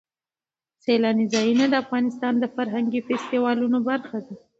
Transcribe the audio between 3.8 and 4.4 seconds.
برخه ده.